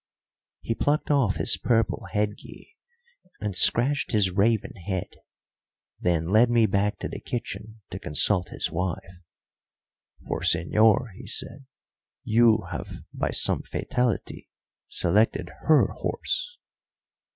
[0.61, 2.65] He plucked off his purple headgear
[3.39, 5.13] and scratched his raven head,
[5.99, 8.97] then led me back to the kitchen to consult his wife,
[10.25, 11.67] "For, señor," he said,
[12.23, 14.49] "you have, by some fatality,
[14.89, 16.57] selected her horse."